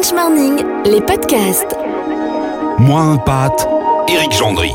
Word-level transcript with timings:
French 0.00 0.12
Morning, 0.12 0.64
les 0.84 1.00
podcasts. 1.00 1.76
Moins 2.78 3.14
un 3.14 3.16
pâte, 3.16 3.68
Éric 4.08 4.32
Gendry. 4.32 4.72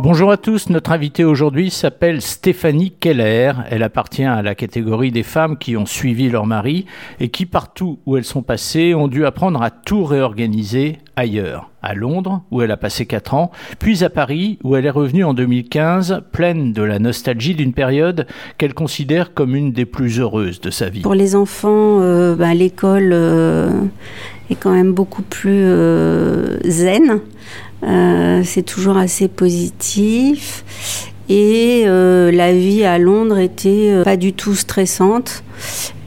Bonjour 0.00 0.30
à 0.30 0.36
tous, 0.36 0.70
notre 0.70 0.92
invitée 0.92 1.24
aujourd'hui 1.24 1.70
s'appelle 1.70 2.22
Stéphanie 2.22 2.92
Keller. 2.92 3.50
Elle 3.68 3.82
appartient 3.82 4.22
à 4.22 4.42
la 4.42 4.54
catégorie 4.54 5.10
des 5.10 5.24
femmes 5.24 5.58
qui 5.58 5.76
ont 5.76 5.86
suivi 5.86 6.30
leur 6.30 6.46
mari 6.46 6.86
et 7.18 7.30
qui, 7.30 7.46
partout 7.46 7.98
où 8.06 8.16
elles 8.16 8.22
sont 8.22 8.42
passées, 8.42 8.94
ont 8.94 9.08
dû 9.08 9.26
apprendre 9.26 9.60
à 9.60 9.72
tout 9.72 10.04
réorganiser 10.04 10.98
ailleurs. 11.16 11.70
À 11.82 11.94
Londres, 11.94 12.42
où 12.52 12.62
elle 12.62 12.70
a 12.70 12.76
passé 12.76 13.06
4 13.06 13.34
ans, 13.34 13.50
puis 13.80 14.04
à 14.04 14.10
Paris, 14.10 14.60
où 14.62 14.76
elle 14.76 14.86
est 14.86 14.90
revenue 14.90 15.24
en 15.24 15.34
2015, 15.34 16.22
pleine 16.30 16.72
de 16.72 16.82
la 16.82 17.00
nostalgie 17.00 17.56
d'une 17.56 17.72
période 17.72 18.26
qu'elle 18.56 18.74
considère 18.74 19.34
comme 19.34 19.56
une 19.56 19.72
des 19.72 19.84
plus 19.84 20.20
heureuses 20.20 20.60
de 20.60 20.70
sa 20.70 20.88
vie. 20.90 21.02
Pour 21.02 21.14
les 21.14 21.34
enfants, 21.34 22.00
euh, 22.00 22.36
bah, 22.36 22.54
l'école 22.54 23.10
euh, 23.12 23.70
est 24.50 24.54
quand 24.54 24.72
même 24.72 24.92
beaucoup 24.92 25.22
plus 25.22 25.50
euh, 25.64 26.58
zen. 26.68 27.20
Euh, 27.82 28.42
c'est 28.44 28.62
toujours 28.62 28.96
assez 28.96 29.28
positif. 29.28 30.64
Et 31.30 31.84
euh, 31.86 32.32
la 32.32 32.52
vie 32.54 32.84
à 32.84 32.98
Londres 32.98 33.36
était 33.38 33.90
euh, 33.92 34.02
pas 34.02 34.16
du 34.16 34.32
tout 34.32 34.54
stressante. 34.54 35.42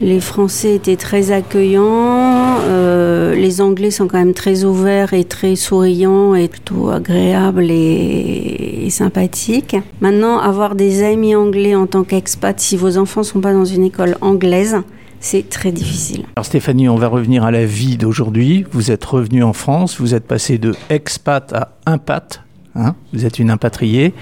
Les 0.00 0.18
Français 0.18 0.74
étaient 0.74 0.96
très 0.96 1.30
accueillants. 1.30 2.56
Euh, 2.64 3.32
les 3.36 3.60
Anglais 3.60 3.92
sont 3.92 4.08
quand 4.08 4.18
même 4.18 4.34
très 4.34 4.64
ouverts 4.64 5.14
et 5.14 5.22
très 5.22 5.54
souriants 5.54 6.34
et 6.34 6.48
plutôt 6.48 6.90
agréables 6.90 7.70
et, 7.70 8.82
et 8.84 8.90
sympathiques. 8.90 9.76
Maintenant, 10.00 10.40
avoir 10.40 10.74
des 10.74 11.04
amis 11.04 11.36
anglais 11.36 11.76
en 11.76 11.86
tant 11.86 12.02
qu'expat, 12.02 12.58
si 12.58 12.76
vos 12.76 12.98
enfants 12.98 13.22
sont 13.22 13.40
pas 13.40 13.52
dans 13.52 13.64
une 13.64 13.84
école 13.84 14.16
anglaise, 14.22 14.78
c'est 15.22 15.48
très 15.48 15.72
difficile. 15.72 16.24
Alors 16.36 16.44
Stéphanie, 16.44 16.88
on 16.88 16.96
va 16.96 17.06
revenir 17.06 17.44
à 17.44 17.50
la 17.50 17.64
vie 17.64 17.96
d'aujourd'hui. 17.96 18.66
Vous 18.72 18.90
êtes 18.90 19.04
revenue 19.04 19.42
en 19.44 19.52
France, 19.52 19.98
vous 20.00 20.14
êtes 20.14 20.26
passée 20.26 20.58
de 20.58 20.74
expat 20.90 21.52
à 21.52 21.70
impat. 21.86 22.42
Hein 22.74 22.96
vous 23.12 23.24
êtes 23.24 23.38
une 23.38 23.50
impatriée. 23.50 24.14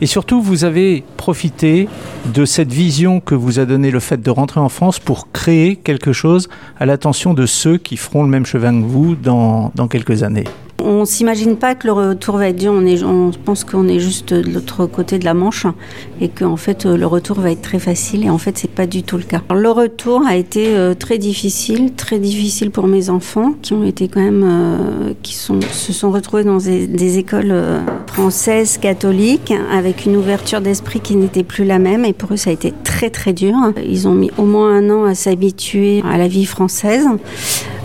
Et 0.00 0.06
surtout, 0.06 0.40
vous 0.40 0.64
avez 0.64 1.04
profité 1.16 1.88
de 2.32 2.44
cette 2.44 2.72
vision 2.72 3.20
que 3.20 3.34
vous 3.34 3.58
a 3.58 3.66
donnée 3.66 3.90
le 3.90 4.00
fait 4.00 4.22
de 4.22 4.30
rentrer 4.30 4.60
en 4.60 4.68
France 4.68 5.00
pour 5.00 5.32
créer 5.32 5.76
quelque 5.76 6.12
chose 6.12 6.48
à 6.78 6.86
l'attention 6.86 7.34
de 7.34 7.44
ceux 7.44 7.76
qui 7.76 7.96
feront 7.96 8.22
le 8.22 8.28
même 8.28 8.46
chemin 8.46 8.72
que 8.80 8.86
vous 8.86 9.16
dans, 9.16 9.72
dans 9.74 9.88
quelques 9.88 10.22
années. 10.22 10.44
On 10.80 11.04
s'imagine 11.04 11.56
pas 11.56 11.74
que 11.74 11.86
le 11.88 11.92
retour 11.92 12.36
va 12.36 12.48
être 12.48 12.56
dur. 12.56 12.72
On, 12.72 12.86
est, 12.86 13.02
on 13.02 13.30
pense 13.44 13.64
qu'on 13.64 13.88
est 13.88 13.98
juste 13.98 14.32
de 14.32 14.48
l'autre 14.48 14.86
côté 14.86 15.18
de 15.18 15.24
la 15.24 15.34
Manche 15.34 15.66
et 16.20 16.28
qu'en 16.28 16.56
fait 16.56 16.84
le 16.84 17.06
retour 17.06 17.40
va 17.40 17.50
être 17.50 17.62
très 17.62 17.80
facile. 17.80 18.24
Et 18.24 18.30
en 18.30 18.38
fait, 18.38 18.56
c'est 18.56 18.70
pas 18.70 18.86
du 18.86 19.02
tout 19.02 19.16
le 19.16 19.24
cas. 19.24 19.42
Le 19.50 19.70
retour 19.70 20.22
a 20.26 20.36
été 20.36 20.76
euh, 20.76 20.94
très 20.94 21.18
difficile, 21.18 21.94
très 21.94 22.18
difficile 22.18 22.70
pour 22.70 22.86
mes 22.86 23.10
enfants 23.10 23.54
qui 23.60 23.72
ont 23.72 23.84
été 23.84 24.08
quand 24.08 24.20
même, 24.20 24.44
euh, 24.44 25.12
qui 25.22 25.34
sont, 25.34 25.60
se 25.60 25.92
sont 25.92 26.12
retrouvés 26.12 26.44
dans 26.44 26.58
des, 26.58 26.86
des 26.86 27.18
écoles 27.18 27.50
euh, 27.50 27.80
françaises 28.06 28.78
catholiques 28.78 29.52
avec 29.72 30.06
une 30.06 30.16
ouverture 30.16 30.60
d'esprit 30.60 31.00
qui 31.00 31.16
n'était 31.16 31.44
plus 31.44 31.64
la 31.64 31.80
même. 31.80 32.04
Et 32.04 32.12
pour 32.12 32.32
eux, 32.32 32.36
ça 32.36 32.50
a 32.50 32.52
été 32.52 32.72
très 32.84 33.10
très 33.10 33.32
dur. 33.32 33.54
Ils 33.84 34.06
ont 34.06 34.14
mis 34.14 34.30
au 34.38 34.44
moins 34.44 34.76
un 34.76 34.90
an 34.90 35.04
à 35.04 35.14
s'habituer 35.14 36.02
à 36.08 36.18
la 36.18 36.28
vie 36.28 36.46
française. 36.46 37.06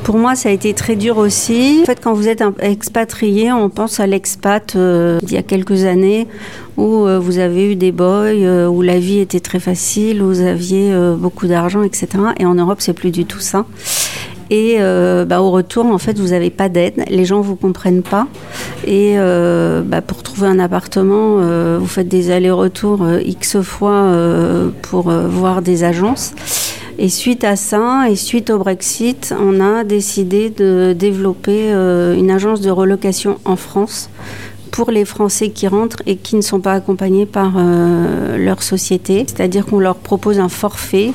Pour 0.04 0.18
moi, 0.18 0.36
ça 0.36 0.50
a 0.50 0.52
été 0.52 0.74
très 0.74 0.98
dur 0.98 1.18
aussi. 1.18 1.80
En 1.84 1.86
fait, 1.86 2.02
quand 2.04 2.14
vous 2.14 2.28
êtes 2.28 2.42
un 2.42 2.54
expatrié, 2.60 3.54
on 3.54 3.70
pense 3.70 4.02
à 4.02 4.08
l'expat 4.08 4.76
euh, 4.76 5.20
d'il 5.22 5.36
y 5.36 5.38
a 5.38 5.44
quelques 5.44 5.86
années 5.86 6.28
où 6.76 7.06
euh, 7.06 7.20
vous 7.20 7.38
avez 7.38 7.72
eu 7.72 7.76
des 7.76 7.94
boys, 7.94 8.26
euh, 8.26 8.68
où 8.68 8.82
la 8.82 9.00
vie 9.00 9.20
était 9.20 9.40
très 9.40 9.62
facile, 9.62 10.22
où 10.22 10.28
vous 10.28 10.42
aviez 10.42 10.92
euh, 10.92 11.16
beaucoup 11.16 11.48
d'argent, 11.48 11.84
etc. 11.84 12.08
Et 12.38 12.46
en 12.46 12.56
Europe, 12.56 12.82
c'est 12.82 12.94
plus 12.94 13.12
du 13.12 13.26
tout 13.26 13.40
ça. 13.40 13.66
Et 14.50 14.76
euh, 14.80 15.24
bah, 15.26 15.42
au 15.42 15.52
retour, 15.52 15.86
en 15.86 15.98
fait, 15.98 16.20
vous 16.20 16.28
n'avez 16.30 16.50
pas 16.50 16.68
d'aide. 16.68 17.06
Les 17.10 17.26
gens 17.26 17.42
vous 17.42 17.56
comprennent 17.56 18.04
pas. 18.04 18.28
Et 18.86 19.14
euh, 19.18 19.82
bah, 19.84 20.02
pour 20.02 20.22
trouver 20.22 20.48
un 20.48 20.60
appartement, 20.60 21.38
euh, 21.40 21.78
vous 21.80 21.88
faites 21.88 22.10
des 22.10 22.30
allers-retours 22.30 23.04
euh, 23.04 23.22
x 23.24 23.62
fois 23.62 23.94
euh, 23.94 24.70
pour 24.82 25.10
voir 25.10 25.62
des 25.62 25.84
agences. 25.84 26.34
Et 27.00 27.10
suite 27.10 27.44
à 27.44 27.56
ça, 27.56 28.10
et 28.10 28.16
suite 28.16 28.50
au 28.52 28.60
Brexit, 28.60 29.34
on 29.40 29.60
a 29.60 29.84
décidé 29.84 30.50
de 30.52 30.94
développer 30.98 31.74
euh, 31.74 32.16
une 32.16 32.30
agence 32.30 32.62
de 32.62 32.70
relocation 32.70 33.40
en 33.46 33.56
France 33.56 34.10
pour 34.72 34.92
les 34.92 35.04
Français 35.04 35.50
qui 35.50 35.68
rentrent 35.68 36.02
et 36.06 36.18
qui 36.18 36.36
ne 36.36 36.42
sont 36.42 36.60
pas 36.60 36.74
accompagnés 36.74 37.26
par 37.26 37.54
euh, 37.58 38.38
leur 38.38 38.62
société. 38.62 39.26
C'est-à-dire 39.28 39.66
qu'on 39.66 39.80
leur 39.80 39.96
propose 39.96 40.40
un 40.40 40.50
forfait 40.50 41.14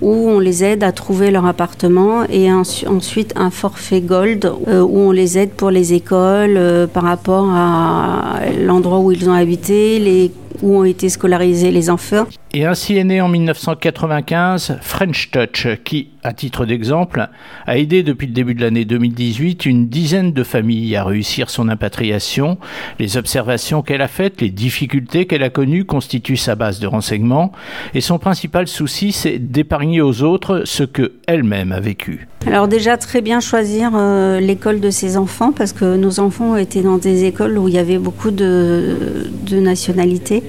où 0.00 0.12
on 0.12 0.38
les 0.38 0.62
aide 0.62 0.84
à 0.84 0.92
trouver 0.92 1.30
leur 1.30 1.46
appartement 1.46 2.24
et 2.28 2.52
ensuite 2.52 3.32
un 3.34 3.50
forfait 3.50 4.02
gold 4.02 4.44
euh, 4.68 4.82
où 4.82 4.98
on 4.98 5.10
les 5.10 5.38
aide 5.38 5.50
pour 5.50 5.70
les 5.70 5.92
écoles 5.92 6.88
par 6.92 7.02
rapport 7.02 7.48
à 7.50 8.40
l'endroit 8.60 9.00
où 9.00 9.10
ils 9.10 9.28
ont 9.28 9.32
habité, 9.32 10.30
où 10.62 10.78
ont 10.78 10.84
été 10.84 11.08
scolarisés 11.08 11.72
les 11.72 11.90
enfants. 11.90 12.26
Et 12.54 12.64
ainsi 12.64 12.96
est 12.96 13.04
né 13.04 13.20
en 13.20 13.28
1995 13.28 14.78
French 14.80 15.30
Touch, 15.30 15.66
qui, 15.84 16.08
à 16.22 16.32
titre 16.32 16.64
d'exemple, 16.64 17.28
a 17.66 17.78
aidé 17.78 18.02
depuis 18.02 18.28
le 18.28 18.32
début 18.32 18.54
de 18.54 18.62
l'année 18.62 18.84
2018 18.84 19.66
une 19.66 19.88
dizaine 19.88 20.32
de 20.32 20.42
familles 20.42 20.96
à 20.96 21.04
réussir 21.04 21.50
son 21.50 21.68
impatriation. 21.68 22.56
Les 22.98 23.16
observations 23.16 23.82
qu'elle 23.82 24.00
a 24.00 24.08
faites, 24.08 24.40
les 24.40 24.50
difficultés 24.50 25.26
qu'elle 25.26 25.42
a 25.42 25.50
connues 25.50 25.84
constituent 25.84 26.36
sa 26.36 26.54
base 26.54 26.78
de 26.78 26.86
renseignement, 26.86 27.52
et 27.94 28.00
son 28.00 28.18
principal 28.18 28.68
souci, 28.68 29.12
c'est 29.12 29.38
d'épargner 29.38 30.00
aux 30.00 30.22
autres 30.22 30.62
ce 30.64 30.84
que 30.84 31.14
elle-même 31.26 31.72
a 31.72 31.80
vécu. 31.80 32.28
Alors 32.46 32.68
déjà 32.68 32.96
très 32.96 33.22
bien 33.22 33.40
choisir 33.40 33.90
euh, 33.94 34.38
l'école 34.38 34.78
de 34.78 34.90
ses 34.90 35.16
enfants 35.16 35.50
parce 35.50 35.72
que 35.72 35.96
nos 35.96 36.20
enfants 36.20 36.54
étaient 36.56 36.82
dans 36.82 36.98
des 36.98 37.24
écoles 37.24 37.58
où 37.58 37.66
il 37.66 37.74
y 37.74 37.78
avait 37.78 37.98
beaucoup 37.98 38.30
de, 38.30 39.28
de 39.48 39.58
nationalités 39.58 40.44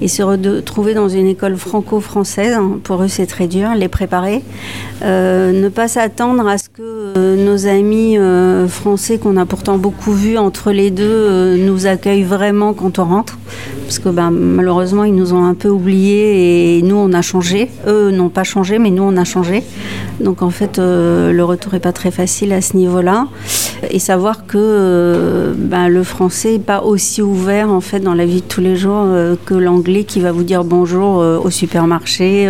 et 0.00 0.08
se 0.08 0.22
retrouver 0.22 0.94
dans 0.94 1.08
une 1.08 1.26
école 1.26 1.37
franco-française, 1.56 2.54
hein, 2.54 2.78
pour 2.82 3.02
eux 3.02 3.08
c'est 3.08 3.26
très 3.26 3.46
dur, 3.46 3.68
les 3.74 3.88
préparer. 3.88 4.42
Euh, 5.02 5.52
ne 5.52 5.68
pas 5.68 5.88
s'attendre 5.88 6.46
à 6.48 6.58
ce 6.58 6.68
que 6.68 6.82
euh, 7.16 7.36
nos 7.36 7.66
amis 7.66 8.18
euh, 8.18 8.66
français 8.66 9.18
qu'on 9.18 9.36
a 9.36 9.46
pourtant 9.46 9.78
beaucoup 9.78 10.12
vus 10.12 10.38
entre 10.38 10.72
les 10.72 10.90
deux 10.90 11.56
nous 11.56 11.86
accueillent 11.86 12.24
vraiment 12.24 12.74
quand 12.74 12.98
on 12.98 13.04
rentre. 13.04 13.38
Parce 13.84 13.98
que 13.98 14.08
ben, 14.08 14.30
malheureusement 14.30 15.04
ils 15.04 15.14
nous 15.14 15.32
ont 15.32 15.44
un 15.44 15.54
peu 15.54 15.68
oubliés 15.68 16.78
et 16.78 16.82
nous 16.82 16.96
on 16.96 17.12
a 17.12 17.22
changé. 17.22 17.70
Eux 17.86 18.10
n'ont 18.10 18.28
pas 18.28 18.44
changé 18.44 18.78
mais 18.78 18.90
nous 18.90 19.04
on 19.04 19.16
a 19.16 19.24
changé. 19.24 19.62
Donc 20.20 20.42
en 20.42 20.50
fait 20.50 20.78
euh, 20.78 21.32
le 21.32 21.44
retour 21.44 21.74
est 21.74 21.80
pas 21.80 21.92
très 21.92 22.10
facile 22.10 22.52
à 22.52 22.60
ce 22.60 22.76
niveau-là. 22.76 23.28
Et 23.90 23.98
savoir 23.98 24.46
que 24.46 24.58
euh, 24.58 25.54
ben, 25.56 25.88
le 25.88 26.02
français 26.02 26.52
n'est 26.52 26.58
pas 26.58 26.82
aussi 26.82 27.22
ouvert 27.22 27.70
en 27.70 27.80
fait 27.80 28.00
dans 28.00 28.14
la 28.14 28.26
vie 28.26 28.40
de 28.40 28.46
tous 28.46 28.60
les 28.60 28.76
jours 28.76 29.04
euh, 29.06 29.36
que 29.44 29.54
l'anglais 29.54 30.04
qui 30.04 30.20
va 30.20 30.32
vous 30.32 30.42
dire 30.42 30.64
bonjour 30.64 31.18
au 31.18 31.50
supermarché, 31.50 32.48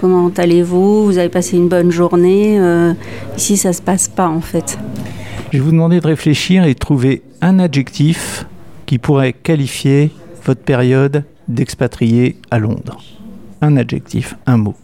comment 0.00 0.30
allez-vous, 0.36 1.04
vous 1.04 1.18
avez 1.18 1.28
passé 1.28 1.56
une 1.56 1.68
bonne 1.68 1.90
journée. 1.90 2.60
ici 3.36 3.56
ça 3.56 3.72
se 3.72 3.82
passe 3.82 4.08
pas 4.08 4.28
en 4.28 4.40
fait. 4.40 4.78
Je 5.52 5.58
vais 5.58 5.64
vous 5.64 5.72
demander 5.72 6.00
de 6.00 6.06
réfléchir 6.06 6.64
et 6.64 6.74
de 6.74 6.78
trouver 6.78 7.22
un 7.40 7.58
adjectif 7.58 8.46
qui 8.86 8.98
pourrait 8.98 9.32
qualifier 9.32 10.10
votre 10.44 10.62
période 10.62 11.24
d'expatrié 11.48 12.36
à 12.50 12.58
Londres. 12.58 13.02
Un 13.60 13.76
adjectif, 13.76 14.36
un 14.46 14.56
mot. 14.56 14.74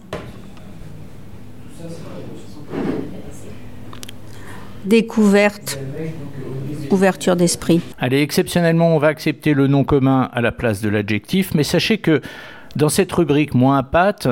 Découverte, 4.86 5.80
ouverture 6.90 7.34
d'esprit. 7.34 7.80
Allez, 7.98 8.22
exceptionnellement, 8.22 8.94
on 8.94 8.98
va 8.98 9.08
accepter 9.08 9.52
le 9.52 9.66
nom 9.66 9.82
commun 9.82 10.30
à 10.32 10.40
la 10.40 10.52
place 10.52 10.80
de 10.80 10.88
l'adjectif, 10.88 11.54
mais 11.54 11.64
sachez 11.64 11.98
que 11.98 12.20
dans 12.76 12.88
cette 12.88 13.10
rubrique 13.12 13.54
moins 13.54 13.82
pâte, 13.82 14.28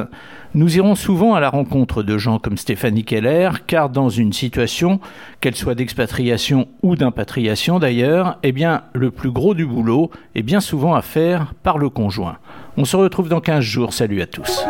nous 0.55 0.77
irons 0.77 0.95
souvent 0.95 1.35
à 1.35 1.41
la 1.41 1.49
rencontre 1.49 2.05
de 2.05 2.19
gens 2.19 2.39
comme 2.39 2.57
Stéphanie 2.57 3.05
Keller, 3.05 3.51
car 3.67 3.91
dans 3.91 4.11
une 4.11 4.33
situation, 4.33 5.01
qu'elle 5.41 5.57
soit 5.57 5.75
d'expatriation 5.75 6.69
ou 6.83 6.95
d'impatriation 6.95 7.81
d'ailleurs, 7.81 8.39
eh 8.45 8.53
bien, 8.53 8.83
le 8.93 9.11
plus 9.11 9.33
gros 9.33 9.55
du 9.55 9.67
boulot 9.67 10.11
est 10.37 10.43
bien 10.45 10.61
souvent 10.61 10.95
à 10.95 11.03
faire 11.03 11.55
par 11.65 11.79
le 11.79 11.89
conjoint. 11.89 12.37
On 12.77 12.85
se 12.85 12.97
retrouve 12.97 13.29
dans 13.29 13.41
15 13.41 13.65
jours. 13.65 13.93
Salut 13.93 14.23
à 14.23 14.27
tous. 14.27 14.65